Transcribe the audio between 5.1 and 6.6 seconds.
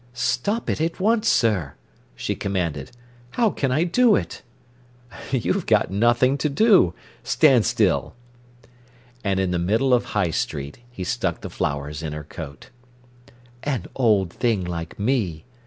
"You've got nothing to